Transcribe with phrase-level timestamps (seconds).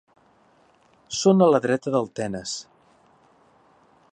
[1.17, 2.55] Són a la dreta del Tenes.